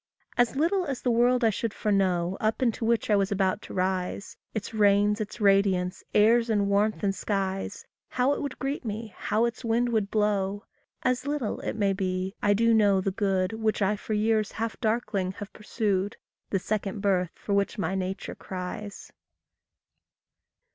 [0.35, 3.73] And little as the world I should foreknow Up into which I was about to
[3.75, 9.13] rise Its rains, its radiance, airs, and warmth, and skies, How it would greet me,
[9.15, 10.63] how its wind would blow
[11.03, 14.75] As little, it may be, I do know the good Which I for years half
[14.79, 16.17] darkling have pursued
[16.49, 19.13] The second birth for which my nature cries.